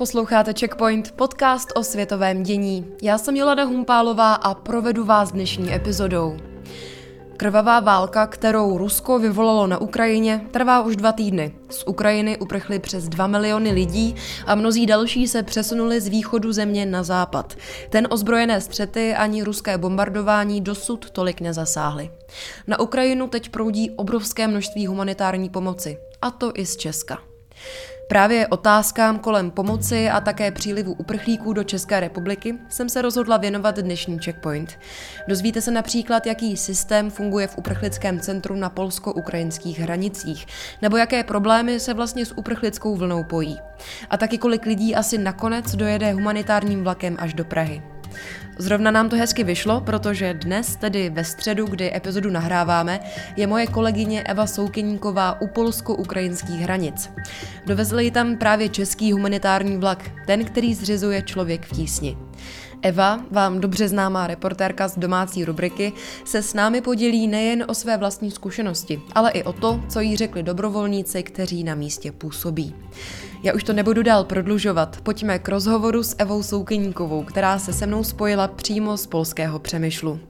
[0.00, 2.86] Posloucháte Checkpoint, podcast o světovém dění.
[3.02, 6.36] Já jsem Jolada Humpálová a provedu vás dnešní epizodou.
[7.36, 11.54] Krvavá válka, kterou Rusko vyvolalo na Ukrajině, trvá už dva týdny.
[11.70, 14.14] Z Ukrajiny uprchli přes 2 miliony lidí
[14.46, 17.54] a mnozí další se přesunuli z východu země na západ.
[17.90, 22.10] Ten ozbrojené střety ani ruské bombardování dosud tolik nezasáhly.
[22.66, 27.18] Na Ukrajinu teď proudí obrovské množství humanitární pomoci, a to i z Česka.
[28.10, 33.78] Právě otázkám kolem pomoci a také přílivu uprchlíků do České republiky jsem se rozhodla věnovat
[33.78, 34.78] dnešní checkpoint.
[35.28, 40.46] Dozvíte se například, jaký systém funguje v uprchlickém centru na polsko-ukrajinských hranicích,
[40.82, 43.58] nebo jaké problémy se vlastně s uprchlickou vlnou pojí.
[44.10, 47.82] A taky kolik lidí asi nakonec dojede humanitárním vlakem až do Prahy.
[48.60, 53.00] Zrovna nám to hezky vyšlo, protože dnes, tedy ve středu, kdy epizodu nahráváme,
[53.36, 57.10] je moje kolegyně Eva Soukeníková u polsko-ukrajinských hranic.
[57.66, 62.16] Dovezli ji tam právě český humanitární vlak, ten, který zřizuje člověk v tísni.
[62.82, 65.92] Eva, vám dobře známá reportérka z domácí rubriky,
[66.24, 70.16] se s námi podělí nejen o své vlastní zkušenosti, ale i o to, co jí
[70.16, 72.74] řekli dobrovolníci, kteří na místě působí.
[73.42, 77.86] Já už to nebudu dál prodlužovat, pojďme k rozhovoru s Evou Soukeníkovou, která se se
[77.86, 80.20] mnou spojila přímo z polského Přemyšlu.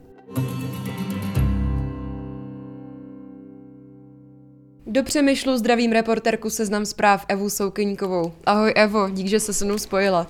[4.87, 8.33] Do Přemyšlu zdravím reporterku Seznam zpráv Evu Soukeníkovou.
[8.47, 10.27] Ahoj Evo, dík, že se se mnou spojila.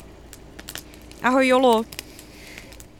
[1.23, 1.83] Ahoj Jolo.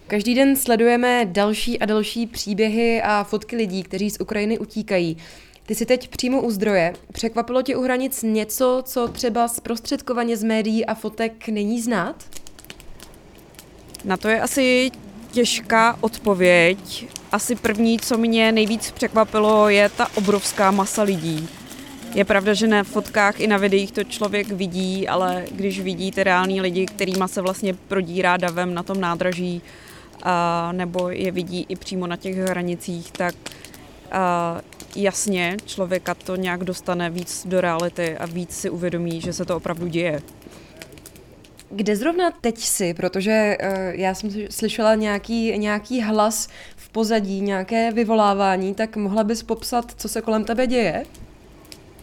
[0.07, 5.17] Každý den sledujeme další a další příběhy a fotky lidí, kteří z Ukrajiny utíkají.
[5.71, 6.93] Ty jsi teď přímo u zdroje.
[7.13, 12.25] Překvapilo tě u hranic něco, co třeba zprostředkovaně z médií a fotek není znát?
[14.05, 14.91] Na to je asi
[15.31, 17.07] těžká odpověď.
[17.33, 21.49] Asi první, co mě nejvíc překvapilo, je ta obrovská masa lidí.
[22.15, 26.25] Je pravda, že na fotkách i na videích to člověk vidí, ale když vidí ty
[26.25, 29.63] reální lidi, kterýma se vlastně prodírá davem na tom nádraží,
[30.23, 33.35] a, nebo je vidí i přímo na těch hranicích, tak
[34.11, 34.61] a,
[34.97, 39.57] jasně člověka to nějak dostane víc do reality a víc si uvědomí, že se to
[39.57, 40.23] opravdu děje.
[41.71, 42.95] Kde zrovna teď jsi?
[42.95, 49.43] Protože uh, já jsem slyšela nějaký, nějaký hlas v pozadí, nějaké vyvolávání, tak mohla bys
[49.43, 51.05] popsat, co se kolem tebe děje?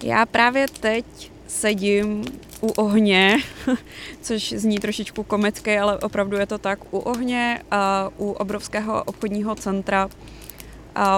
[0.03, 2.23] Já právě teď sedím
[2.61, 3.37] u ohně,
[4.21, 9.55] což zní trošičku komicky, ale opravdu je to tak, u ohně a u obrovského obchodního
[9.55, 10.09] centra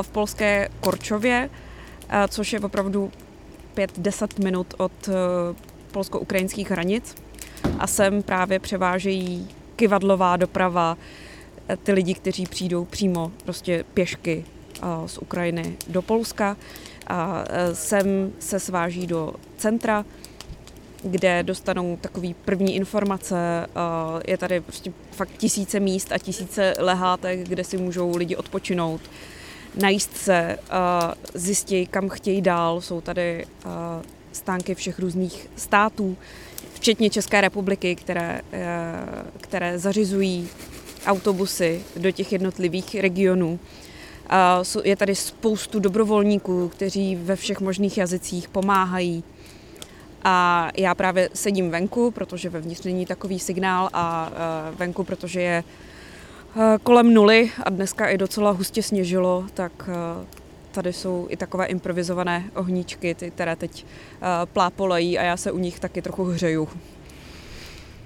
[0.02, 1.50] v polské Korčově,
[2.30, 3.12] což je opravdu
[3.76, 5.12] 5-10 minut od e,
[5.92, 7.16] polsko-ukrajinských hranic.
[7.80, 10.98] A sem právě převážejí kivadlová doprava,
[11.70, 14.46] e, ty lidi, kteří přijdou přímo prostě pěšky
[15.06, 16.58] z Ukrajiny do Polska.
[17.08, 20.06] A e, sem se sváží do centra,
[21.04, 23.68] kde dostanou takový první informace.
[24.28, 29.02] Je tady prostě fakt tisíce míst a tisíce lehátek, kde si můžou lidi odpočinout
[29.82, 30.58] najíst se,
[31.34, 32.82] zjistí, kam chtějí dál.
[32.82, 33.46] Jsou tady
[34.32, 36.18] stánky všech různých států,
[36.74, 38.94] včetně České republiky, které, e,
[39.42, 40.50] které zařizují
[41.06, 43.60] autobusy do těch jednotlivých regionů.
[44.84, 49.24] Je tady spoustu dobrovolníků, kteří ve všech možných jazycích pomáhají.
[50.24, 54.32] A já právě sedím venku, protože vevnitř není takový signál a
[54.78, 55.89] venku, protože je Eh,
[56.84, 60.26] kolem nuly a dneska i docela hustě sněžilo, tak eh,
[60.72, 65.58] tady jsou i takové improvizované ohníčky, ty, které teď eh, plápolají a já se u
[65.58, 66.70] nich taky trochu hřeju.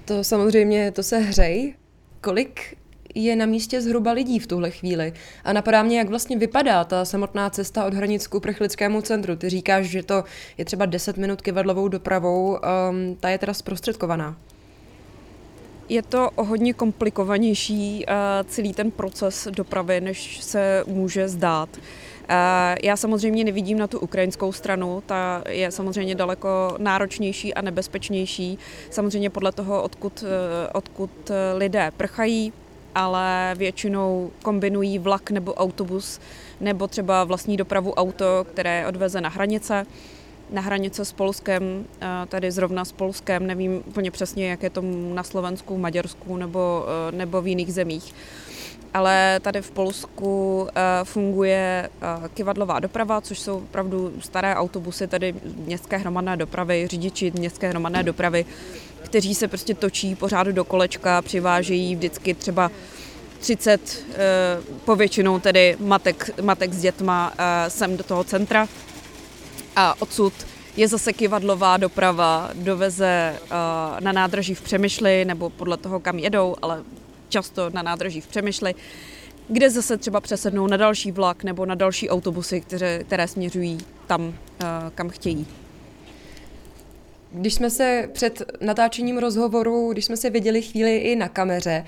[0.04, 1.74] To samozřejmě, to se hřej.
[2.20, 2.76] Kolik
[3.14, 5.12] je na místě zhruba lidí v tuhle chvíli.
[5.44, 9.36] A napadá mě, jak vlastně vypadá ta samotná cesta od hranic k uprchlickému centru.
[9.36, 10.24] Ty říkáš, že to
[10.58, 14.36] je třeba 10 minut kivadlovou dopravou, um, ta je teda zprostředkovaná.
[15.88, 18.14] Je to o hodně komplikovanější uh,
[18.48, 21.68] celý ten proces dopravy, než se může zdát.
[22.82, 28.58] Já samozřejmě nevidím na tu ukrajinskou stranu, ta je samozřejmě daleko náročnější a nebezpečnější.
[28.90, 30.24] Samozřejmě podle toho, odkud,
[30.72, 31.10] odkud
[31.54, 32.52] lidé prchají,
[32.94, 36.20] ale většinou kombinují vlak nebo autobus,
[36.60, 39.86] nebo třeba vlastní dopravu auto, které odveze na hranice
[40.50, 41.84] na hranice s Polskem,
[42.28, 44.82] tady zrovna s Polskem, nevím úplně přesně, jak je to
[45.14, 48.14] na Slovensku, Maďarsku nebo, nebo v jiných zemích.
[48.94, 50.68] Ale tady v Polsku
[51.04, 51.90] funguje
[52.34, 58.46] kivadlová doprava, což jsou opravdu staré autobusy, tady městské hromadné dopravy, řidiči městské hromadné dopravy,
[59.02, 62.70] kteří se prostě točí pořád do kolečka, přivážejí vždycky třeba
[63.38, 64.04] 30
[64.84, 67.32] povětšinou tedy matek, matek s dětma
[67.68, 68.68] sem do toho centra
[69.76, 70.32] a odsud
[70.76, 73.38] je zase kivadlová doprava, doveze
[74.00, 76.82] na nádraží v Přemyšli nebo podle toho, kam jedou, ale
[77.28, 78.74] často na nádraží v Přemyšli,
[79.48, 84.34] kde zase třeba přesednou na další vlak nebo na další autobusy, které, které směřují tam,
[84.94, 85.46] kam chtějí.
[87.32, 91.84] Když jsme se před natáčením rozhovoru, když jsme se viděli chvíli i na kameře,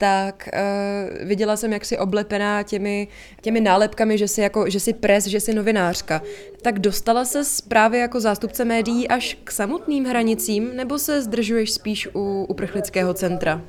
[0.00, 3.08] tak uh, viděla jsem, jak si oblepená těmi,
[3.40, 6.22] těmi nálepkami, že jsi, jako, že jsi pres, že jsi novinářka.
[6.62, 12.08] Tak dostala se právě jako zástupce médií až k samotným hranicím, nebo se zdržuješ spíš
[12.14, 13.62] u uprchlického centra?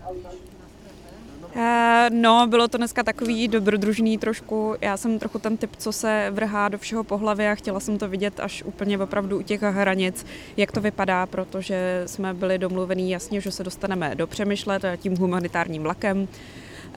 [1.56, 4.75] Eh, no, bylo to dneska takový dobrodružný trošku.
[4.81, 7.98] Já jsem trochu ten typ, co se vrhá do všeho po hlavě a chtěla jsem
[7.98, 10.25] to vidět až úplně opravdu u těch hranic,
[10.57, 15.83] jak to vypadá, protože jsme byli domluvení jasně, že se dostaneme do Přemýšlet tím humanitárním
[15.83, 16.27] vlakem,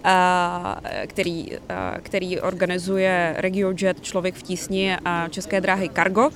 [0.05, 6.31] eh, který, eh, který organizuje RegioJet, Člověk v tísni a České dráhy Cargo.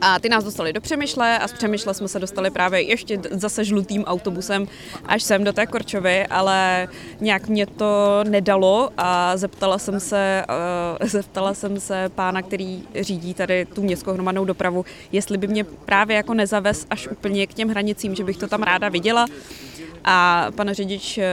[0.00, 3.64] A ty nás dostali do Přemýšle a z Přemýšle jsme se dostali právě ještě zase
[3.64, 4.66] žlutým autobusem
[5.06, 6.88] až sem do té Korčovy, ale
[7.20, 10.44] nějak mě to nedalo a zeptala jsem se,
[11.00, 15.64] uh, zeptala jsem se pána, který řídí tady tu městskou hromadnou dopravu, jestli by mě
[15.64, 19.26] právě jako nezavez až úplně k těm hranicím, že bych to tam ráda viděla.
[20.04, 21.26] A pan řidič eh,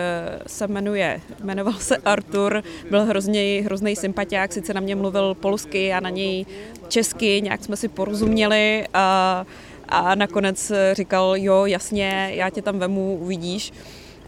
[0.47, 5.99] se jmenuje, jmenoval se Artur, byl hrozně, hrozný sympatiák, sice na mě mluvil polsky a
[5.99, 6.45] na něj
[6.87, 8.54] česky, nějak jsme si porozuměli
[8.93, 9.45] a,
[9.89, 13.73] a nakonec říkal, jo, jasně, já tě tam vemu, uvidíš.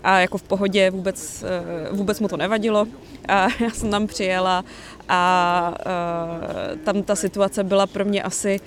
[0.03, 2.87] A jako v pohodě vůbec, eh, vůbec mu to nevadilo.
[3.27, 4.65] A já jsem tam přijela a,
[5.09, 8.59] a eh, tam ta situace byla pro mě asi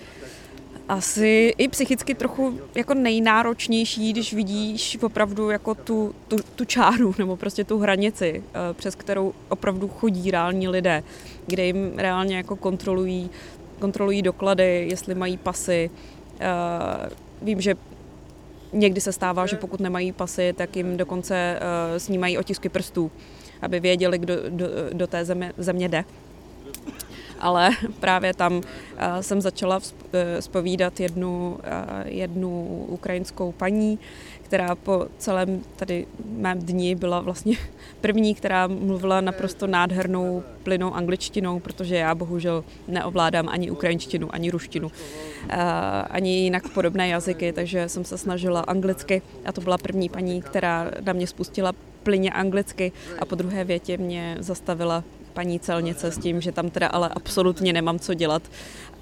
[0.91, 7.37] asi i psychicky trochu jako nejnáročnější, když vidíš opravdu jako tu, tu, tu čáru nebo
[7.37, 11.03] prostě tu hranici, eh, přes kterou opravdu chodí reální lidé,
[11.47, 13.31] kde jim reálně jako kontrolují,
[13.81, 15.91] kontrolují doklady, jestli mají pasy.
[16.41, 17.11] Eh,
[17.43, 17.75] vím, že
[18.73, 23.11] někdy se stává, že pokud nemají pasy, tak jim dokonce eh, snímají otisky prstů,
[23.63, 26.05] aby věděli, kdo do, do té země, země jde
[27.41, 28.63] ale právě tam
[28.97, 29.81] eh, jsem začala
[30.41, 31.59] spovídat jednu,
[32.05, 33.99] jednu ukrajinskou paní,
[34.43, 37.57] která po celém tady mém dni byla vlastně
[38.01, 44.91] první, která mluvila naprosto nádhernou plynou angličtinou, protože já bohužel neovládám ani ukrajinštinu, ani ruštinu,
[46.11, 50.91] ani jinak podobné jazyky, takže jsem se snažila anglicky a to byla první paní, která
[51.05, 56.41] na mě spustila plyně anglicky a po druhé větě mě zastavila paní celnice s tím,
[56.41, 58.43] že tam teda ale absolutně nemám co dělat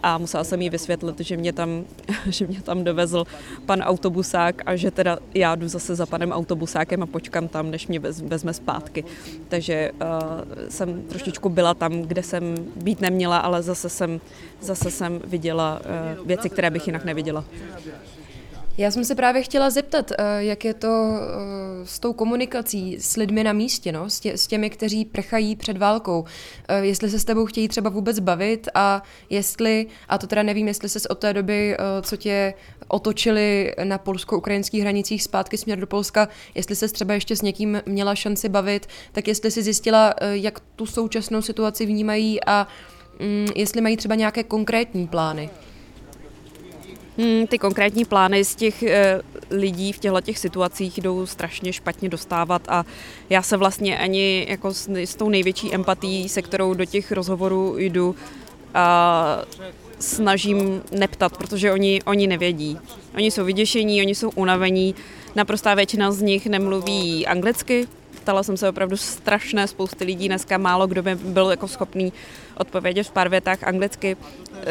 [0.02, 1.84] a musela jsem jí vysvětlit, že mě tam,
[2.26, 3.24] že mě tam dovezl
[3.66, 7.86] pan autobusák a že teda já jdu zase za panem autobusákem a počkám tam, než
[7.86, 9.04] mě vezme zpátky.
[9.48, 14.20] Takže uh, jsem trošičku byla tam, kde jsem být neměla, ale zase jsem,
[14.60, 15.80] zase jsem viděla
[16.20, 17.44] uh, věci, které bych jinak neviděla.
[18.78, 23.16] Já jsem se právě chtěla zeptat, eh, jak je to eh, s tou komunikací s
[23.16, 24.10] lidmi na místě, no?
[24.10, 26.24] s, tě, s těmi, kteří prchají před válkou.
[26.68, 30.68] Eh, jestli se s tebou chtějí třeba vůbec bavit a jestli, a to teda nevím,
[30.68, 32.54] jestli se od té doby, co tě
[32.88, 38.14] otočili na polsko-ukrajinských hranicích zpátky směr do Polska, jestli se třeba ještě s někým měla
[38.14, 42.66] šanci bavit, tak jestli si zjistila, jak tu současnou situaci vnímají a
[43.20, 45.50] mm, jestli mají třeba nějaké konkrétní plány.
[47.18, 49.20] Hmm, ty konkrétní plány z těch e,
[49.50, 52.84] lidí v těchto těch situacích jdou strašně špatně dostávat a
[53.30, 57.78] já se vlastně ani jako s, s tou největší empatí, se kterou do těch rozhovorů
[57.78, 58.16] jdu,
[58.74, 59.42] a
[59.98, 62.78] snažím neptat, protože oni, oni nevědí.
[63.14, 64.94] Oni jsou vyděšení, oni jsou unavení,
[65.34, 67.88] naprostá většina z nich nemluví anglicky,
[68.28, 72.12] ptala jsem se opravdu strašné spousty lidí, dneska málo kdo by byl jako schopný
[72.58, 74.16] odpovědět v pár větách anglicky.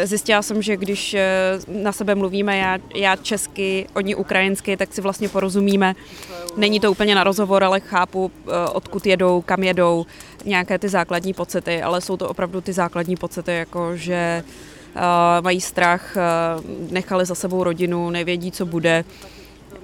[0.03, 5.01] Zjistila jsem, že když eh, na sebe mluvíme, já, já česky, oni ukrajinsky, tak si
[5.01, 5.95] vlastně porozumíme.
[6.57, 10.05] Není to úplně na rozhovor, ale chápu, eh, odkud jedou, kam jedou,
[10.45, 14.43] nějaké ty základní pocity, ale jsou to opravdu ty základní pocity, jako že
[14.95, 15.01] uh,
[15.41, 16.17] mají strach,
[16.89, 19.05] nechali za sebou rodinu, nevědí, co bude,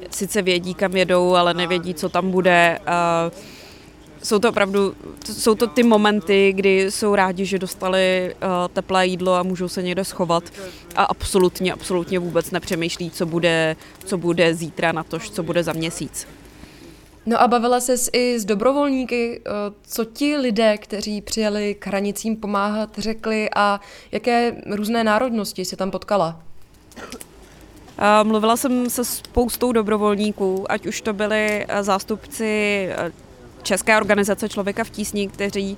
[0.10, 2.80] sice vědí, kam jedou, ale nevědí, co tam bude.
[3.28, 3.53] Uh,
[4.24, 4.96] jsou to opravdu,
[5.38, 9.84] jsou to ty momenty, kdy jsou rádi, že dostali uh, teplé jídlo a můžou se
[9.84, 10.44] někde schovat
[10.96, 13.76] a absolutně, absolutně vůbec nepřemýšlí, co bude,
[14.06, 16.28] co bude zítra na to, co bude za měsíc.
[17.26, 19.42] No a bavila ses i s dobrovolníky,
[19.82, 23.80] co ti lidé, kteří přijeli k hranicím pomáhat, řekli a
[24.12, 26.44] jaké různé národnosti si tam potkala?
[28.24, 32.90] Mluvila jsem se spoustou dobrovolníků, ať už to byli zástupci
[33.64, 35.78] České organizace Člověka v tísni, kteří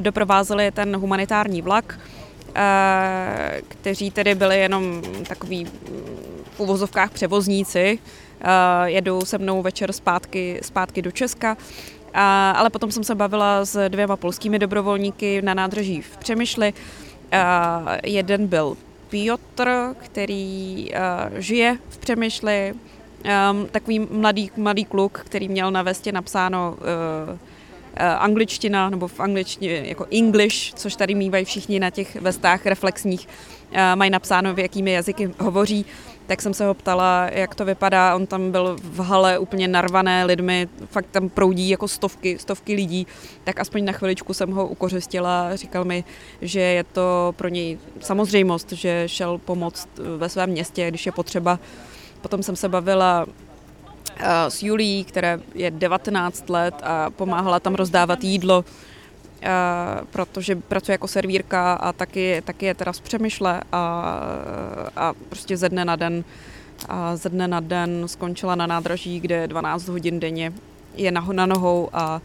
[0.00, 1.98] doprovázeli ten humanitární vlak,
[3.68, 5.66] kteří tedy byli jenom takový
[6.52, 7.98] v uvozovkách převozníci,
[8.84, 11.56] jedou se mnou večer zpátky, zpátky do Česka.
[12.54, 16.72] Ale potom jsem se bavila s dvěma polskými dobrovolníky na nádraží v Přemýšli.
[18.04, 18.76] Jeden byl
[19.08, 20.90] Piotr, který
[21.36, 22.74] žije v Přemýšli,
[23.24, 27.38] um, takový mladý, mladý kluk, který měl na vestě napsáno uh,
[28.18, 33.28] angličtina, nebo v angličtině jako English, což tady mývají všichni na těch vestách reflexních,
[33.70, 35.86] uh, mají napsáno, v jakými jazyky hovoří
[36.26, 38.16] tak jsem se ho ptala, jak to vypadá.
[38.16, 43.06] On tam byl v hale úplně narvané lidmi, fakt tam proudí jako stovky, stovky lidí,
[43.44, 45.56] tak aspoň na chviličku jsem ho ukořistila.
[45.56, 46.04] Říkal mi,
[46.42, 51.58] že je to pro něj samozřejmost, že šel pomoct ve svém městě, když je potřeba.
[52.22, 53.26] Potom jsem se bavila
[54.16, 58.64] eh, s Julí, která je 19 let a pomáhala tam rozdávat jídlo
[60.10, 64.20] protože pracuje jako servírka a taky, taky je teda z Přemýšle a,
[64.96, 66.24] a prostě ze dne na den
[66.88, 70.52] a ze dne na den skončila na nádraží, kde 12 hodin denně
[70.94, 72.20] je na, na nohou a,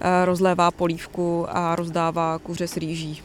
[0.00, 3.22] a rozlévá polívku a rozdává kuře s rýží.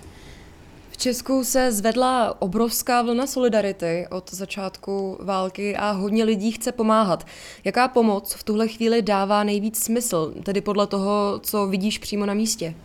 [0.98, 7.28] Česku se zvedla obrovská vlna solidarity od začátku války a hodně lidí chce pomáhat.
[7.64, 12.34] Jaká pomoc v tuhle chvíli dává nejvíc smysl, tedy podle toho, co vidíš přímo na
[12.34, 12.76] místě?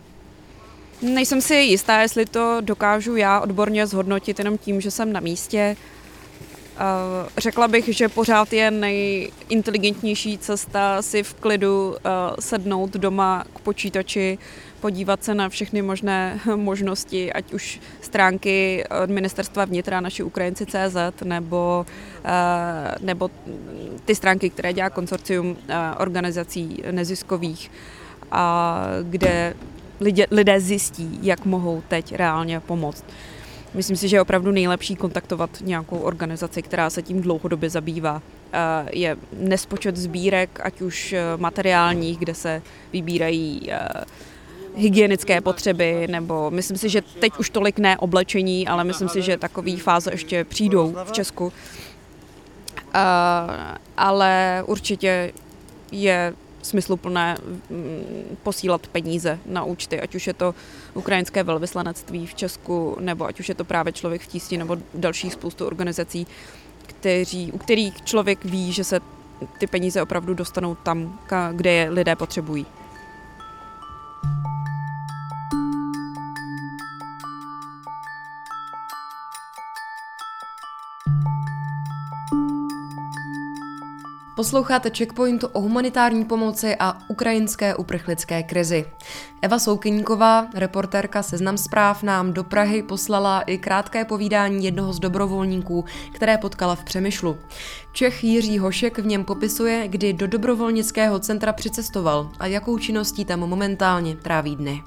[1.01, 5.75] Nejsem si jistá, jestli to dokážu já odborně zhodnotit jenom tím, že jsem na místě.
[7.37, 11.95] Řekla bych, že pořád je nejinteligentnější cesta si v klidu
[12.39, 14.37] sednout doma k počítači,
[14.83, 21.23] podívat se na všechny možné možnosti, ať už stránky od ministerstva vnitra naši Ukrajinci CZ
[21.23, 21.85] nebo,
[22.99, 23.29] nebo
[24.05, 25.57] ty stránky, které dělá konsorcium
[25.97, 27.71] organizací neziskových,
[28.31, 28.43] a
[29.03, 29.53] kde
[29.99, 33.05] lidé, lidé zjistí, jak mohou teď reálně pomoct.
[33.73, 38.21] Myslím si, že je opravdu nejlepší kontaktovat nějakou organizaci, která se tím dlouhodobě zabývá.
[38.53, 42.61] Eh, je nespočet sbírek, ať už eh, materiálních, kde se
[42.93, 43.79] vybírají eh,
[44.75, 49.37] hygienické potřeby, nebo myslím si, že teď už tolik ne oblečení, ale myslím si, že
[49.37, 51.53] takové fáze ještě přijdou v Česku.
[53.97, 55.33] Ale určitě
[55.91, 57.37] je smysluplné
[57.69, 60.55] mm, posílat peníze na účty, ať už je to
[60.93, 65.33] ukrajinské velvyslanectví v Česku, nebo ať už je to právě člověk v tísni, nebo dalších
[65.33, 66.27] spoustu organizací,
[66.85, 68.99] kteří, u kterých člověk ví, že se
[69.57, 71.19] ty peníze opravdu dostanou tam,
[71.51, 72.65] kde je lidé potřebují.
[84.43, 88.85] Posloucháte Checkpointu o humanitární pomoci a ukrajinské uprchlické krizi.
[89.41, 95.85] Eva Soukyníková, reportérka Seznam zpráv, nám do Prahy poslala i krátké povídání jednoho z dobrovolníků,
[96.13, 97.37] které potkala v Přemyšlu.
[97.93, 103.39] Čech Jiří Hošek v něm popisuje, kdy do dobrovolnického centra přicestoval a jakou činností tam
[103.39, 104.83] momentálně tráví dny.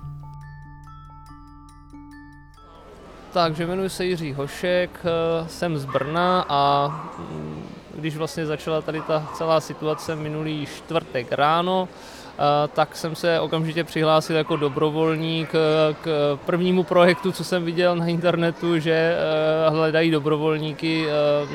[3.33, 9.01] Takže jmenuji se Jiří Hošek, eh, jsem z Brna a mm, když vlastně začala tady
[9.01, 15.95] ta celá situace minulý čtvrtek ráno, eh, tak jsem se okamžitě přihlásil jako dobrovolník eh,
[16.03, 21.07] k prvnímu projektu, co jsem viděl na internetu, že eh, hledají dobrovolníky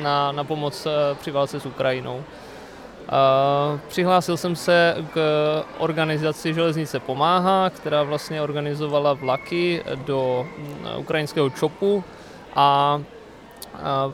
[0.02, 0.86] na, na pomoc
[1.20, 2.24] při válce s Ukrajinou.
[3.88, 5.18] Přihlásil jsem se k
[5.78, 12.04] organizaci Železnice pomáhá, která vlastně organizovala vlaky do mm, ukrajinského ČOPu
[12.54, 13.00] a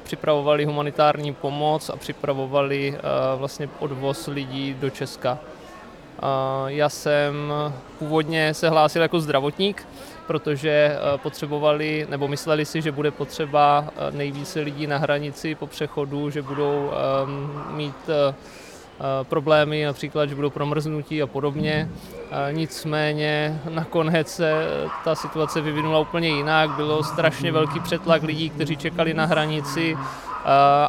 [0.02, 2.98] připravovali humanitární pomoc a připravovali
[3.36, 5.38] vlastně odvoz lidí do Česka.
[6.66, 7.52] Já jsem
[7.98, 9.88] původně se hlásil jako zdravotník,
[10.26, 16.42] protože potřebovali, nebo mysleli si, že bude potřeba nejvíce lidí na hranici po přechodu, že
[16.42, 16.90] budou
[17.70, 18.10] mít
[19.22, 21.88] problémy, například, že budou promrznutí a podobně.
[22.52, 24.66] Nicméně nakonec se
[25.04, 26.70] ta situace vyvinula úplně jinak.
[26.70, 29.96] Bylo strašně velký přetlak lidí, kteří čekali na hranici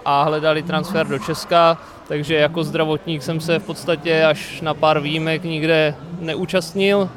[0.05, 4.99] a hledali transfer do Česka, takže jako zdravotník jsem se v podstatě až na pár
[4.99, 7.09] výjimek nikde neúčastnil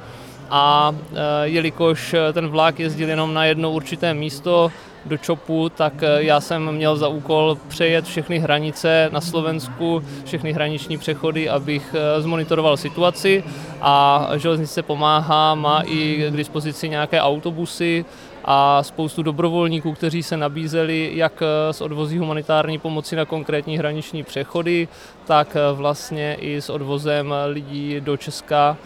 [0.50, 0.94] a
[1.42, 4.70] jelikož ten vlak jezdil jenom na jedno určité místo,
[5.06, 10.98] do ČOPu, tak já jsem měl za úkol přejet všechny hranice na Slovensku, všechny hraniční
[10.98, 13.44] přechody, abych zmonitoroval situaci
[13.80, 18.04] a železnice pomáhá, má i k dispozici nějaké autobusy,
[18.44, 24.88] a spoustu dobrovolníků, kteří se nabízeli jak s odvozí humanitární pomoci na konkrétní hraniční přechody,
[25.26, 28.76] tak vlastně i s odvozem lidí do Česka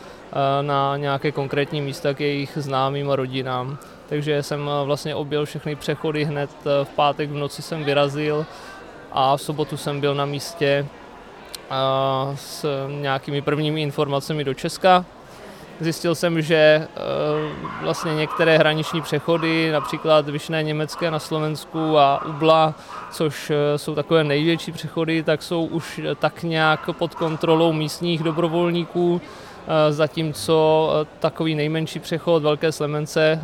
[0.63, 3.79] na nějaké konkrétní místa k jejich známým a rodinám.
[4.09, 6.51] Takže jsem vlastně objel všechny přechody hned
[6.85, 8.47] v pátek v noci jsem vyrazil
[9.13, 10.87] a v sobotu jsem byl na místě
[12.35, 12.67] s
[13.01, 15.05] nějakými prvními informacemi do Česka.
[15.81, 16.89] Zjistil jsem, že eh,
[17.83, 22.75] vlastně některé hraniční přechody, například Vyšné Německé na Slovensku a Ubla,
[23.11, 29.21] což eh, jsou takové největší přechody, tak jsou už tak nějak pod kontrolou místních dobrovolníků,
[29.25, 29.46] eh,
[29.91, 33.41] zatímco takový nejmenší přechod Velké Slemence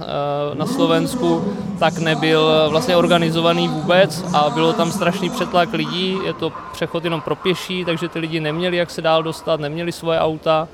[0.54, 6.52] na Slovensku tak nebyl vlastně organizovaný vůbec a bylo tam strašný přetlak lidí, je to
[6.72, 10.68] přechod jenom pro pěší, takže ty lidi neměli jak se dál dostat, neměli svoje auta,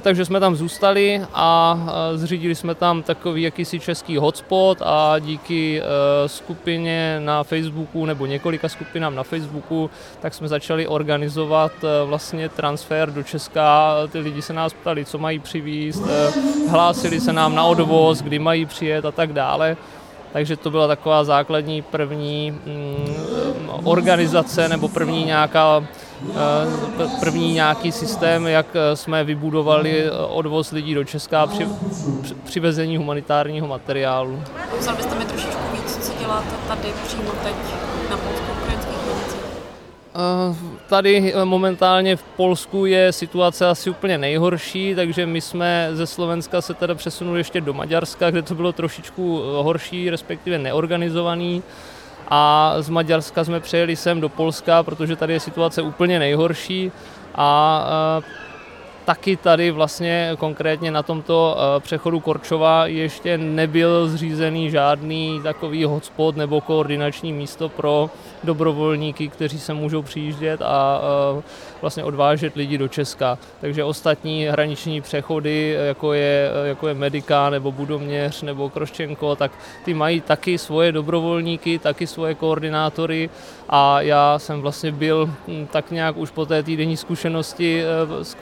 [0.00, 1.78] takže jsme tam zůstali a
[2.14, 5.84] zřídili jsme tam takový jakýsi český hotspot a díky e,
[6.28, 11.72] skupině na Facebooku nebo několika skupinám na Facebooku, tak jsme začali organizovat
[12.04, 13.94] vlastně transfer do Česka.
[14.12, 16.02] Ty lidi se nás ptali, co mají přivízt,
[16.70, 19.76] hlásili se nám na odvoz, kdy mají přijet a tak dále.
[20.32, 26.07] Takže to byla taková základní první mm, organizace nebo první nějaká Eh,
[27.20, 31.68] první nějaký systém, jak eh, jsme vybudovali eh, odvoz lidí do Česka při
[32.44, 34.42] přivezení humanitárního materiálu.
[34.78, 37.54] Vzal byste mi trošičku víc, co děláte tady přímo teď
[38.10, 39.40] na polsko-ukrajinských hranicích?
[40.88, 46.74] Tady momentálně v Polsku je situace asi úplně nejhorší, takže my jsme ze Slovenska se
[46.74, 51.62] teda přesunuli ještě do Maďarska, kde to bylo trošičku horší, respektive neorganizovaný
[52.30, 56.92] a z Maďarska jsme přejeli sem do Polska, protože tady je situace úplně nejhorší
[57.34, 57.86] a
[59.08, 66.60] taky tady vlastně konkrétně na tomto přechodu Korčova ještě nebyl zřízený žádný takový hotspot nebo
[66.60, 68.10] koordinační místo pro
[68.44, 71.00] dobrovolníky, kteří se můžou přijíždět a
[71.80, 73.38] vlastně odvážet lidi do Česka.
[73.60, 79.52] Takže ostatní hraniční přechody, jako je, jako je Medika nebo Budoměř nebo Kroščenko, tak
[79.84, 83.30] ty mají taky svoje dobrovolníky, taky svoje koordinátory
[83.68, 88.34] a já jsem vlastně byl hm, tak nějak už po té týdenní zkušenosti eh, s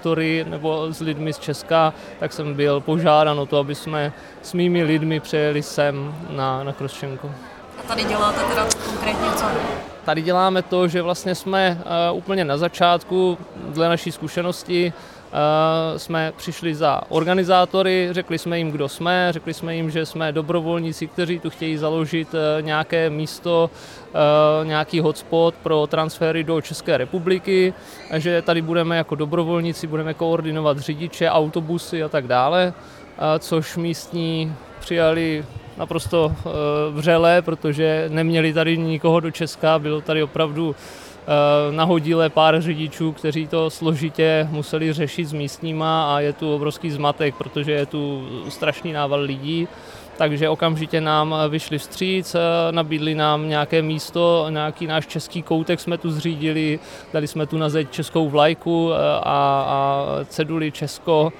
[0.00, 4.52] koordinátory nebo s lidmi z Česka, tak jsem byl požádán o to, aby jsme s
[4.52, 7.30] mými lidmi přejeli sem na, na Kroščenko.
[7.78, 9.44] A tady děláte teda konkrétně co?
[10.04, 11.78] Tady děláme to, že vlastně jsme
[12.10, 14.92] uh, úplně na začátku, dle naší zkušenosti,
[15.96, 21.06] jsme přišli za organizátory, řekli jsme jim, kdo jsme, řekli jsme jim, že jsme dobrovolníci,
[21.06, 23.70] kteří tu chtějí založit uh, nějaké místo,
[24.64, 27.74] nějaký hotspot pro transfery do České republiky,
[28.16, 32.72] že tady budeme jako dobrovolníci, budeme koordinovat řidiče, autobusy a tak dále,
[33.38, 35.44] což místní přijali
[35.80, 36.50] naprosto eh,
[36.90, 41.09] vřele, protože neměli tady nikoho do Česka, bylo tady opravdu eh,
[41.70, 47.34] nahodile pár řidičů, kteří to složitě museli řešit s místníma a je tu obrovský zmatek,
[47.34, 49.68] protože je tu strašný nával lidí.
[50.16, 52.38] Takže okamžitě nám vyšli vstříc, eh,
[52.70, 56.78] nabídli nám nějaké místo, nějaký náš český koutek jsme tu zřídili,
[57.12, 61.32] dali jsme tu na zeď českou vlajku a, a ceduli Česko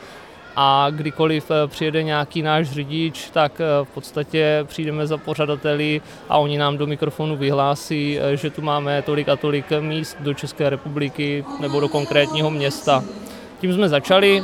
[0.63, 6.39] a kdykoliv eh, přijede nějaký náš řidič, tak eh, v podstatě přijdeme za pořadateli a
[6.39, 10.71] oni nám do mikrofonu vyhlásí, eh, že tu máme tolik a tolik míst do České
[10.71, 13.05] republiky nebo do konkrétního města.
[13.61, 14.43] Tím jsme začali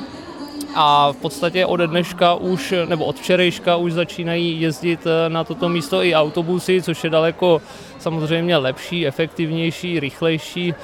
[0.74, 6.02] a v podstatě od dneška už, nebo od včerejška už začínají jezdit na toto místo
[6.02, 7.62] i autobusy, což je daleko
[7.98, 10.74] samozřejmě lepší, efektivnější, rychlejší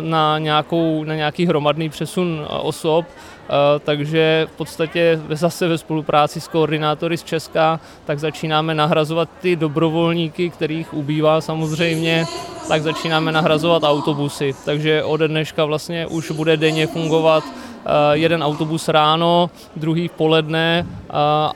[0.00, 3.06] na, nějakou, na nějaký hromadný přesun osob
[3.48, 9.56] Eh, takže v podstatě zase ve spolupráci s koordinátory z Česka tak začínáme nahrazovat ty
[9.56, 12.24] dobrovolníky, kterých ubývá samozřejmě,
[12.68, 14.54] tak začínáme nahrazovat autobusy.
[14.64, 17.44] Takže ode dneška vlastně už bude denně fungovat
[18.12, 20.86] jeden autobus ráno, druhý v poledne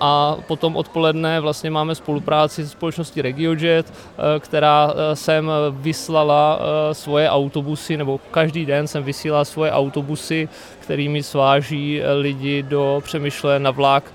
[0.01, 3.93] a potom odpoledne vlastně máme spolupráci s společností RegioJet,
[4.39, 6.61] která sem vyslala
[6.93, 10.49] svoje autobusy, nebo každý den jsem vysílá svoje autobusy,
[10.81, 14.13] kterými sváží lidi do Přemýšle na vlak,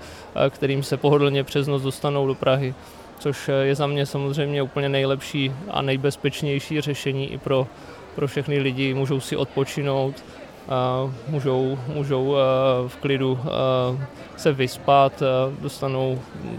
[0.50, 2.74] kterým se pohodlně přes noc dostanou do Prahy
[3.18, 7.66] což je za mě samozřejmě úplně nejlepší a nejbezpečnější řešení i pro,
[8.14, 8.94] pro všechny lidi.
[8.94, 10.24] Můžou si odpočinout,
[11.28, 12.36] můžou, můžou
[12.86, 13.38] v klidu
[14.36, 15.22] se vyspat,
[15.60, 16.18] dostanou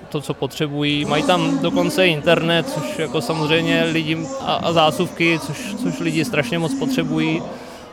[0.10, 1.06] to, co potřebují.
[1.06, 6.60] Mají tam dokonce internet, což jako samozřejmě lidi a, a zásuvky, což, což lidi strašně
[6.60, 7.44] moc potřebují,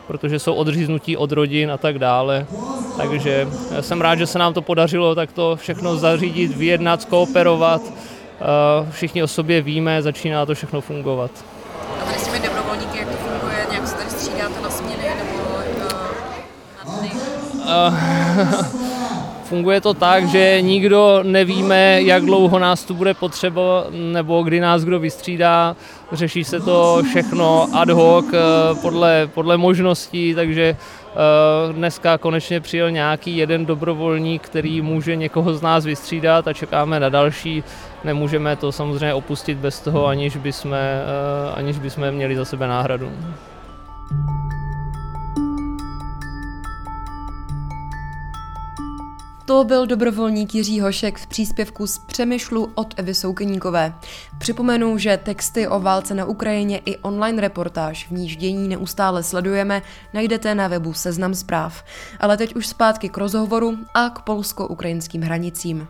[0.07, 2.45] protože jsou odříznutí od rodin a tak dále.
[2.97, 3.47] Takže
[3.81, 7.81] jsem rád, že se nám to podařilo tak to všechno zařídit, vyjednat, skooperovat
[8.41, 11.31] Eh, všichni o sobě víme, začíná to všechno fungovat.
[12.01, 15.43] A tady s těmi dobrovolníky, jak to funguje, nějak se tady střídáte na směny nebo
[15.43, 15.63] uh,
[16.85, 17.11] na dny?
[17.53, 17.56] Uh,
[19.43, 24.83] funguje to tak, že nikdo nevíme, jak dlouho nás tu bude potřeba, nebo kdy nás
[24.83, 25.75] kdo vystřídá.
[26.11, 28.25] Řeší se to všechno ad hoc
[28.81, 30.75] podle, podle možností, takže
[31.17, 36.99] Eh, dneska konečně přijel nějaký jeden dobrovolník, který může někoho z nás vystřídat a čekáme
[36.99, 37.63] na další.
[38.03, 41.01] Nemůžeme to samozřejmě opustit bez toho, aniž bychom, eh,
[41.53, 43.11] aniž bychom měli za sebe náhradu.
[49.47, 53.93] To byl dobrovolník Jiří Hošek v příspěvku z Přemýšlu od Evy Soukeníkové.
[54.37, 59.81] Připomenu, že texty o válce na Ukrajině i online reportáž, v níž dění neustále sledujeme,
[60.13, 61.83] najdete na webu Seznam zpráv.
[62.19, 65.87] Ale teď už zpátky k rozhovoru a k polsko-ukrajinským hranicím.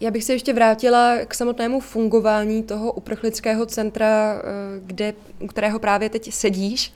[0.00, 4.42] Já bych se ještě vrátila k samotnému fungování toho uprchlického centra, eh,
[4.80, 6.94] kde, u kterého právě teď sedíš.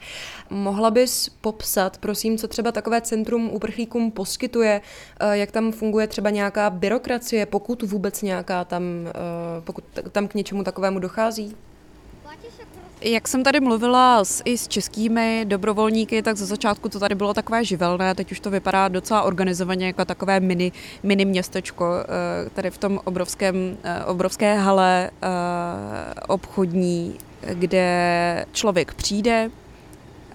[0.49, 4.81] Mohla bys popsat, prosím, co třeba takové centrum uprchlíkům poskytuje,
[5.19, 9.11] eh, jak tam funguje třeba nějaká byrokracie, pokud vůbec nějaká tam, eh,
[9.61, 11.55] pokud tam k něčemu takovému dochází?
[13.03, 17.33] Jak jsem tady mluvila s, i s českými dobrovolníky, tak za začátku to tady bylo
[17.33, 20.71] takové živelné, teď už to vypadá docela organizovaně jako takové mini,
[21.03, 25.27] mini městečko, eh, tady v tom obrovském, eh, obrovské hale eh,
[26.27, 27.17] obchodní,
[27.53, 29.49] kde člověk přijde,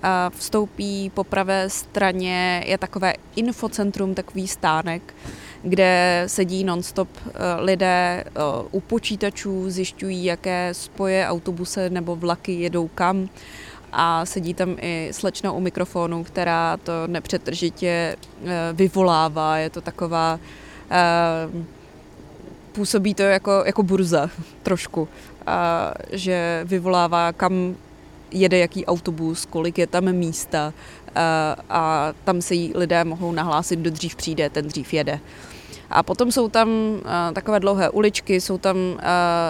[0.03, 5.15] a vstoupí po pravé straně, je takové infocentrum, takový stánek,
[5.67, 8.31] kde sedí nonstop eh, lidé eh,
[8.71, 13.29] u počítačů, zjišťují, jaké spoje autobusy nebo vlaky jedou kam
[13.93, 19.59] a sedí tam i slečna u mikrofonu, která to nepřetržitě eh, vyvolává.
[19.59, 20.41] Je to taková,
[22.73, 24.31] působí to jako, jako burza
[24.63, 25.09] trošku,
[25.47, 27.77] a že vyvolává, kam
[28.31, 30.73] jede jaký autobus, kolik je tam místa
[31.15, 35.21] a, a tam se jí lidé mohou nahlásit, kdo dřív přijde, ten dřív jede.
[35.91, 37.01] A potom jsou tam uh,
[37.33, 39.01] takové dlouhé uličky, jsou tam, uh,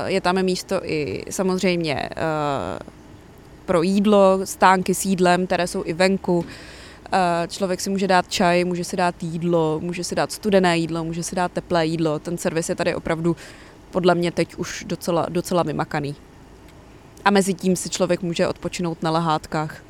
[0.07, 2.79] je tam místo i samozřejmě uh,
[3.67, 6.45] pro jídlo, stánky s jídlem, které jsou i venku.
[7.49, 11.23] Člověk si může dát čaj, může si dát jídlo, může si dát studené jídlo, může
[11.23, 12.19] si dát teplé jídlo.
[12.19, 13.37] Ten servis je tady opravdu
[13.91, 16.17] podle mě teď už docela, docela vymakaný.
[17.25, 19.86] A mezi tím si člověk může odpočinout na lehátkách.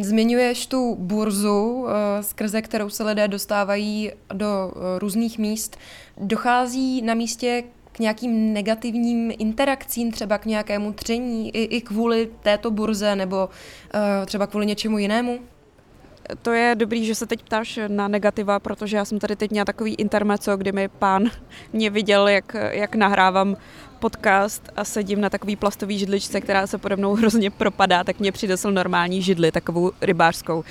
[0.00, 5.76] Zmiňuješ tu burzu, eh, skrze kterou se lidé dostávají do eh, různých míst.
[6.16, 12.70] Dochází na místě k nějakým negativním interakcím, třeba k nějakému tření i, i kvůli této
[12.70, 15.38] burze nebo uh, třeba kvůli něčemu jinému?
[16.42, 19.64] To je dobrý, že se teď ptáš na negativa, protože já jsem tady teď měla
[19.64, 21.30] takový intermeco, kdy mi pán
[21.72, 23.56] mě viděl, jak, jak nahrávám
[23.98, 28.32] podcast a sedím na takový plastový židličce, která se pode mnou hrozně propadá, tak mě
[28.32, 30.64] přinesl normální židli, takovou rybářskou.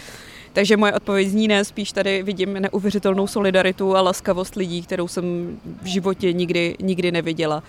[0.54, 5.58] Takže moje odpověď zní ne, spíš tady vidím neuvěřitelnou solidaritu a laskavost lidí, kterou jsem
[5.82, 7.64] v životě nikdy, nikdy neviděla.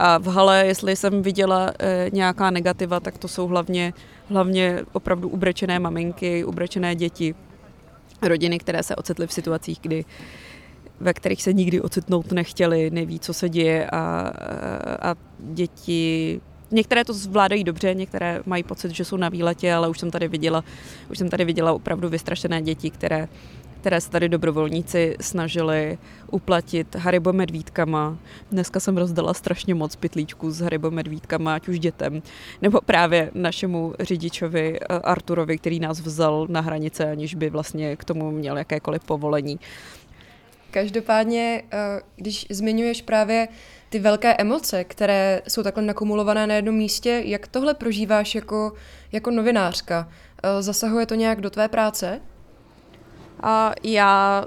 [0.00, 3.92] A v hale, jestli jsem viděla e, nějaká negativa, tak to jsou hlavně,
[4.28, 7.34] hlavně opravdu ubrečené maminky, ubrečené děti,
[8.22, 10.04] rodiny, které se ocitly v situacích, kdy
[11.00, 14.32] ve kterých se nikdy ocitnout nechtěli, neví, co se děje a,
[15.02, 19.98] a děti Některé to zvládají dobře, některé mají pocit, že jsou na výletě, ale už
[19.98, 20.64] jsem tady viděla,
[21.10, 23.28] už jsem tady viděla opravdu vystrašené děti, které,
[23.80, 25.98] které se tady dobrovolníci snažili
[26.30, 28.18] uplatit Haribo medvídkama.
[28.50, 32.22] Dneska jsem rozdala strašně moc pytlíčků s Haribo medvídkama, ať už dětem,
[32.62, 38.04] nebo právě našemu řidičovi eh, Arturovi, který nás vzal na hranice, aniž by vlastně k
[38.04, 39.60] tomu měl jakékoliv povolení.
[40.70, 43.48] Každopádně, eh, když zmiňuješ právě
[43.90, 48.72] Ty velké emoce, které jsou takhle nakumulované na jednom místě, jak tohle prožíváš jako,
[49.12, 50.08] jako novinářka?
[50.42, 52.20] Eh, zasahuje to nějak do tvé práce?
[53.42, 54.44] A já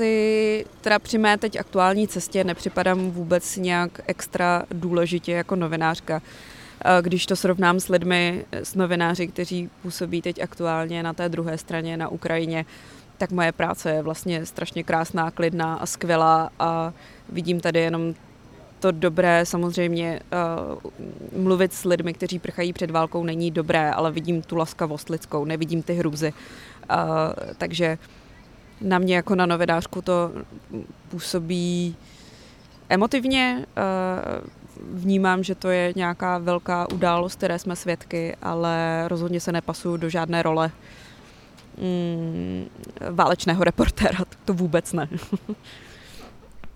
[0.00, 6.22] si teda při mé teď aktuální cestě nepřipadám vůbec nějak extra důležitě jako novinářka.
[7.00, 11.96] Když to srovnám s lidmi, s novináři, kteří působí teď aktuálně na té druhé straně
[11.96, 12.64] na Ukrajině,
[13.18, 16.92] tak moje práce je vlastně strašně krásná, klidná a skvělá a
[17.28, 18.14] vidím tady jenom
[18.80, 20.20] to dobré, samozřejmě
[21.32, 25.44] uh, mluvit s lidmi, kteří prchají před válkou, není dobré, ale vidím tu laskavost lidskou,
[25.44, 26.32] nevidím ty hrůzy.
[26.90, 27.98] Uh, takže
[28.80, 30.32] na mě jako na novinářku to
[31.08, 31.96] působí
[32.88, 33.66] emotivně.
[34.92, 40.08] Vnímám, že to je nějaká velká událost, které jsme svědky, ale rozhodně se nepasuju do
[40.08, 40.70] žádné role
[41.78, 42.66] mm,
[43.10, 44.18] válečného reportéra.
[44.44, 45.08] To vůbec ne.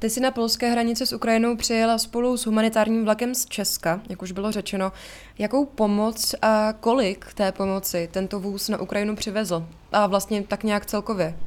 [0.04, 4.22] Ty jsi na polské hranici s Ukrajinou přijela spolu s humanitárním vlakem z Česka, jak
[4.22, 4.92] už bylo řečeno.
[5.38, 9.66] Jakou pomoc a kolik té pomoci tento vůz na Ukrajinu přivezl?
[9.92, 11.38] A vlastně tak nějak celkově?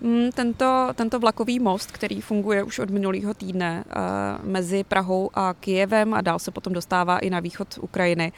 [0.00, 5.54] Mm, tento, tento vlakový most, který funguje už od minulého týdne uh, mezi Prahou a
[5.60, 8.32] Kijevem a dál se potom dostává i na východ Ukrajiny,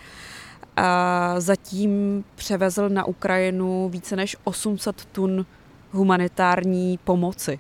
[0.79, 0.85] uh,
[1.39, 5.47] zatím převezl na Ukrajinu více než 800 tun
[5.93, 7.59] humanitární pomoci.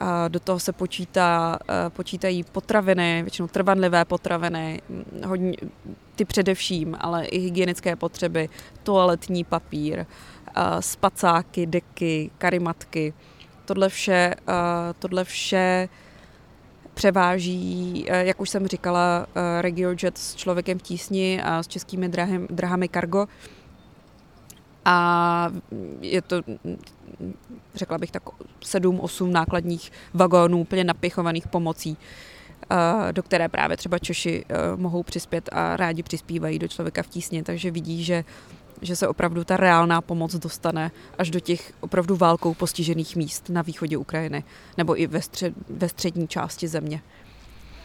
[0.00, 4.82] A do toho se počítá, uh, počítají potraviny, většinou trvanlivé potraviny,
[5.26, 5.56] hodně,
[6.16, 8.48] ty především, ale i hygienické potřeby,
[8.82, 10.06] toaletní papír,
[10.80, 13.14] spacáky, deky, karimatky.
[13.64, 14.34] Tohle vše,
[14.98, 15.88] tohle vše
[16.94, 19.26] převáží, jak už jsem říkala,
[19.60, 23.26] RegioJet s člověkem v tísni a s českými drahami, drahami Cargo.
[24.84, 25.52] A
[26.00, 26.42] je to,
[27.74, 28.22] řekla bych, tak
[28.62, 31.96] 7-8 nákladních vagónů úplně napichovaných pomocí,
[33.12, 34.44] do které právě třeba Češi
[34.76, 38.24] mohou přispět a rádi přispívají do člověka v tísni, takže vidí, že
[38.82, 43.62] že se opravdu ta reálná pomoc dostane až do těch opravdu válkou postižených míst na
[43.62, 44.44] východě Ukrajiny
[44.76, 47.02] nebo i ve, střed, ve střední části země.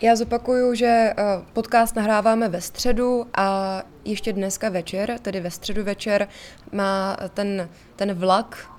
[0.02, 1.14] Já zopakuju, že eh,
[1.54, 6.28] podcast nahráváme ve středu a ještě dneska večer, tedy ve středu večer,
[6.72, 8.73] má ten, ten vlak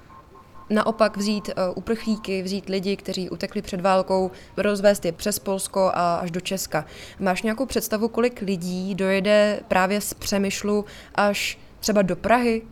[0.70, 6.14] naopak vzít uh, uprchlíky, vzít lidi, kteří utekli před válkou, rozvést je přes Polsko a
[6.14, 6.84] až do Česka.
[7.20, 12.62] Máš nějakou představu, kolik lidí dojede právě z Přemyšlu až třeba do Prahy?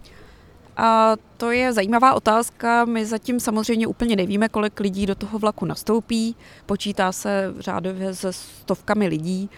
[0.77, 2.85] A to je zajímavá otázka.
[2.85, 6.37] My zatím samozřejmě úplně nevíme, kolik lidí do toho vlaku nastoupí.
[6.67, 9.51] Počítá se řádově se stovkami lidí.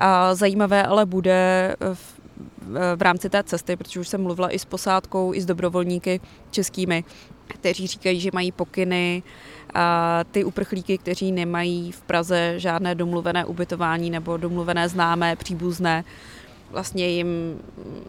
[0.00, 2.20] A zajímavé ale bude v,
[2.96, 7.04] v rámci té cesty, protože už jsem mluvila i s posádkou, i s dobrovolníky českými,
[7.52, 9.22] kteří říkají, že mají pokyny,
[9.74, 16.04] a ty uprchlíky, kteří nemají v Praze žádné domluvené ubytování nebo domluvené známé, příbuzné,
[16.70, 17.58] vlastně jim,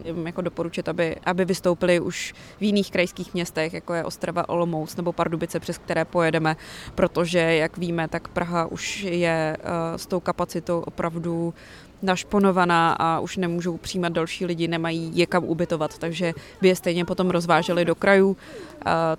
[0.04, 4.96] jim jako doporučit, aby, aby vystoupili už v jiných krajských městech, jako je Ostrava, Olomouc
[4.96, 6.56] nebo Pardubice, přes které pojedeme,
[6.94, 11.54] protože, jak víme, tak Praha už je uh, s tou kapacitou opravdu
[12.02, 17.04] našponovaná a už nemůžou přijímat další lidi, nemají je kam ubytovat, takže by je stejně
[17.04, 18.36] potom rozváželi do krajů, uh,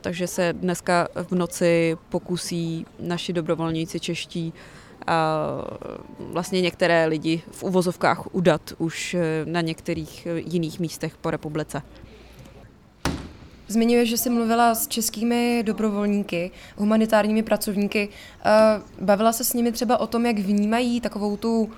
[0.02, 4.54] takže se dneska v noci pokusí naši dobrovolníci čeští
[5.08, 5.48] a
[6.20, 11.82] vlastně některé lidi v uvozovkách udat už eh, na některých eh, jiných místech po republice.
[13.68, 18.10] Zmiňuje, že jsi mluvila s českými dobrovolníky, humanitárními pracovníky.
[18.46, 18.52] Eh,
[19.02, 21.72] bavila se s nimi třeba o tom, jak vnímají takovou tu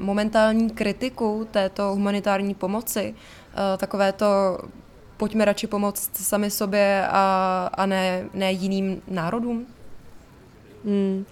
[0.00, 3.14] momentální kritiku této humanitární pomoci,
[3.78, 4.58] takové to
[5.16, 9.66] pojďme radši pomoct sami sobě a, a ne, ne jiným národům?
[10.84, 11.24] Hmm.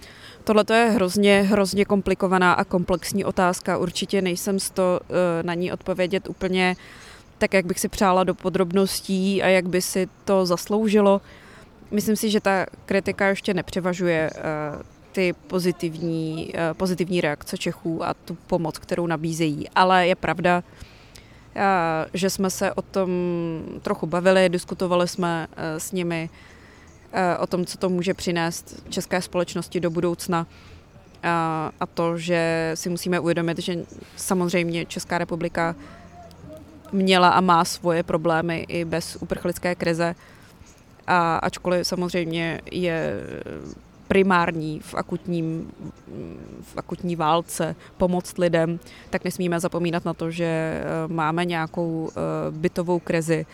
[0.43, 3.77] Tohle je hrozně, hrozně komplikovaná a komplexní otázka.
[3.77, 6.75] Určitě nejsem z to eh, na ní odpovědět úplně
[7.37, 11.21] tak, jak bych si přála do podrobností a jak by si to zasloužilo.
[11.91, 14.41] Myslím si, že ta kritika ještě nepřevažuje eh,
[15.19, 19.69] ty pozitivní, eh, pozitivní reakce Čechů a tu pomoc, kterou nabízejí.
[19.75, 20.63] Ale je pravda,
[22.13, 23.09] že jsme se o tom
[23.81, 26.29] trochu bavili, diskutovali jsme s nimi
[27.13, 30.47] Eh, o tom, co to může přinést české společnosti do budoucna
[31.23, 35.75] a, a to, že si musíme uvědomit, že samozřejmě Česká republika
[36.91, 40.15] měla a má svoje problémy i bez uprchlické krize.
[41.07, 43.13] A ačkoliv samozřejmě je
[44.09, 45.71] primární v, akutním,
[46.61, 52.21] v akutní válce pomoct lidem, tak nesmíme zapomínat na to, že eh, máme nějakou eh,
[52.51, 53.45] bytovou krizi,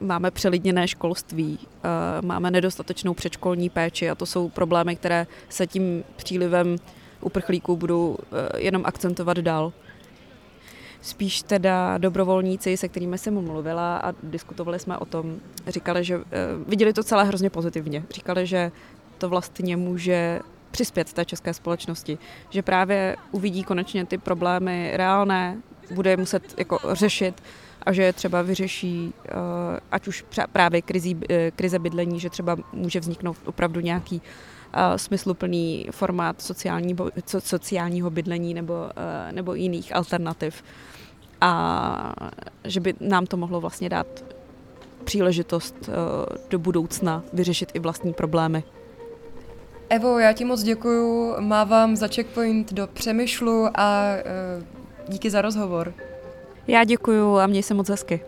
[0.00, 1.58] máme přelidněné školství,
[2.24, 6.76] máme nedostatečnou předškolní péči a to jsou problémy, které se tím přílivem
[7.20, 8.18] uprchlíků budou
[8.58, 9.72] jenom akcentovat dál
[11.02, 16.20] spíš teda dobrovolníci, se kterými jsem mluvila a diskutovali jsme o tom, říkali, že
[16.68, 18.04] viděli to celé hrozně pozitivně.
[18.10, 18.72] Říkali, že
[19.22, 22.18] to vlastně může přispět té české společnosti,
[22.50, 25.62] že právě uvidí konečně ty problémy reálné,
[25.94, 27.42] bude je muset jako řešit
[27.82, 29.30] a že je třeba vyřeší, eh,
[29.90, 34.22] ať už právě krizí, eh, krize bydlení, že třeba může vzniknout opravdu nějaký
[34.74, 38.74] eh, smysluplný formát sociálního, sociálního bydlení nebo,
[39.32, 40.64] nebo jiných alternativ.
[41.40, 42.14] A
[42.64, 44.06] že by nám to mohlo vlastně dát
[45.04, 45.90] příležitost
[46.50, 48.64] do budoucna vyřešit i vlastní problémy.
[49.92, 54.24] Evo, já ti moc děkuju, mávám za checkpoint do Přemýšlu a e,
[55.08, 55.94] díky za rozhovor.
[56.66, 58.20] Já děkuju a měj se moc hezky.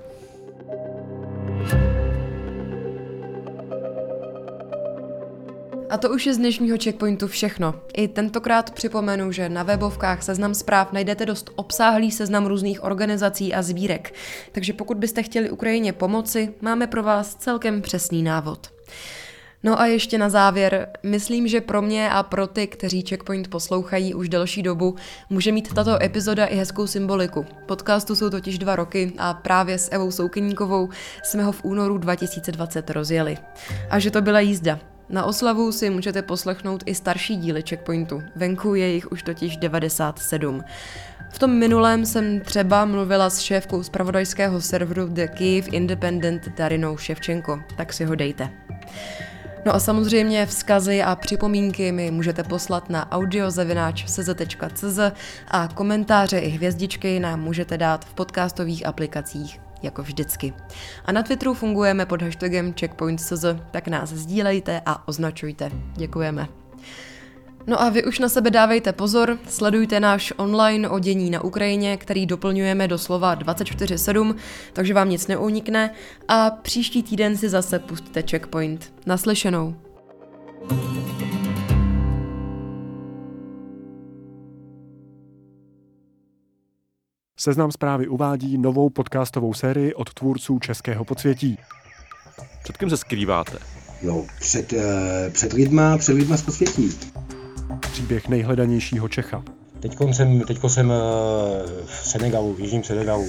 [5.90, 7.74] A to už je z dnešního checkpointu všechno.
[7.96, 13.62] I tentokrát připomenu, že na webovkách Seznam zpráv najdete dost obsáhlý seznam různých organizací a
[13.62, 14.14] sbírek.
[14.52, 18.70] Takže pokud byste chtěli Ukrajině pomoci, máme pro vás celkem přesný návod.
[19.64, 24.14] No a ještě na závěr, myslím, že pro mě a pro ty, kteří Checkpoint poslouchají
[24.14, 24.96] už delší dobu,
[25.30, 27.46] může mít tato epizoda i hezkou symboliku.
[27.66, 30.88] Podcastu jsou totiž dva roky a právě s Evou Soukyníkovou
[31.22, 33.38] jsme ho v únoru 2020 rozjeli.
[33.90, 34.78] A že to byla jízda.
[35.08, 38.22] Na oslavu si můžete poslechnout i starší díly Checkpointu.
[38.36, 40.62] Venku je jich už totiž 97.
[41.30, 47.60] V tom minulém jsem třeba mluvila s šéfkou zpravodajského serveru The Kyiv Independent Darinou Ševčenko,
[47.76, 48.50] tak si ho dejte.
[49.66, 54.98] No a samozřejmě vzkazy a připomínky mi můžete poslat na audiozavináč.cz
[55.48, 60.54] a komentáře i hvězdičky nám můžete dát v podcastových aplikacích jako vždycky.
[61.04, 65.70] A na Twitteru fungujeme pod hashtagem checkpoint.cz, tak nás sdílejte a označujte.
[65.96, 66.63] Děkujeme.
[67.66, 71.96] No a vy už na sebe dávejte pozor, sledujte náš online o dění na Ukrajině,
[71.96, 74.34] který doplňujeme doslova 24-7,
[74.72, 75.90] takže vám nic neunikne
[76.28, 78.92] a příští týden si zase pustíte checkpoint.
[79.06, 79.74] Naslyšenou.
[87.38, 91.58] Seznam zprávy uvádí novou podcastovou sérii od tvůrců Českého podsvětí.
[92.62, 93.58] Před kým se skrýváte?
[94.02, 94.80] No, před, uh,
[95.32, 96.90] před lidma, před lidma z podsvětí
[97.86, 99.42] příběh nejhledanějšího Čecha.
[99.80, 100.94] Teď jsem, teďko jsem eh,
[101.86, 103.26] v Senegalu, v jižním Senegalu.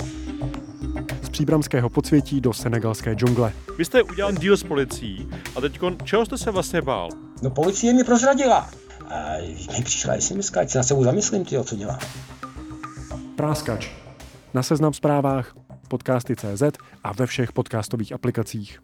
[1.22, 3.54] Z příbramského podsvětí do senegalské džungle.
[3.78, 7.10] Vy jste udělal díl s policií a teď čeho jste se vlastně bál?
[7.42, 8.70] No policie mi prozradila.
[9.10, 9.34] A
[9.78, 12.00] mi přišla SMS, ať se na sebou zamyslím, tyjo, co dělám.
[13.36, 13.90] Práskač.
[14.54, 15.56] Na seznam zprávách,
[15.88, 16.64] podcasty.cz
[17.04, 18.80] a ve všech podcastových aplikacích.